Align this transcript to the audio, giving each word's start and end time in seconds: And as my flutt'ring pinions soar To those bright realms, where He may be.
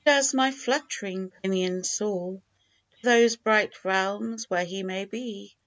And 0.03 0.17
as 0.17 0.33
my 0.33 0.49
flutt'ring 0.49 1.31
pinions 1.43 1.87
soar 1.91 2.41
To 3.01 3.01
those 3.03 3.35
bright 3.35 3.85
realms, 3.85 4.49
where 4.49 4.65
He 4.65 4.81
may 4.81 5.05
be. 5.05 5.55